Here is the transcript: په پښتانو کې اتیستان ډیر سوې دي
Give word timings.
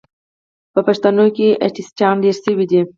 په 0.73 0.79
پښتانو 0.87 1.25
کې 1.35 1.47
اتیستان 1.67 2.13
ډیر 2.23 2.35
سوې 2.45 2.65
دي 2.71 2.81